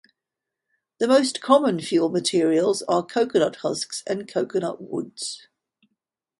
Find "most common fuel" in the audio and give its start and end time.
1.07-2.09